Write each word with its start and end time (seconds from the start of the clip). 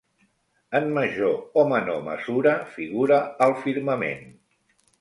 En 0.79 0.87
major 0.95 1.35
o 1.63 1.67
menor 1.75 2.01
mesura, 2.09 2.55
figura 2.79 3.23
al 3.49 3.57
firmament. 3.69 4.29